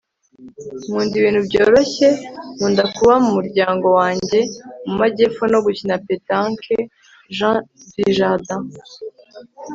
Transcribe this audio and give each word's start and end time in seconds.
nkunda 0.85 1.13
ibintu 1.19 1.41
byoroshye. 1.47 2.07
nkunda 2.55 2.83
kuba 2.95 3.13
mu 3.23 3.31
muryango 3.37 3.87
wanjye 3.99 4.39
mu 4.85 4.93
majyepfo 5.01 5.43
no 5.53 5.59
gukina 5.65 5.95
petanque.- 6.05 6.75
jean 7.37 7.57
dujardin 7.95 8.63